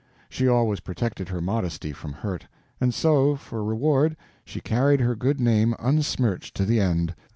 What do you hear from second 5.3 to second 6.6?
name unsmirched